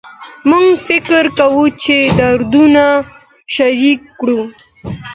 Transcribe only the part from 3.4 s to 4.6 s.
شریک کړو